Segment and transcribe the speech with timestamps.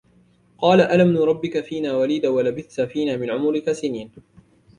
[0.57, 4.11] قَالَ أَلَمْ نُرَبِّكَ فِينَا وَلِيدًا وَلَبِثْتَ فِينَا مِنْ عُمُرِكَ سِنِينَ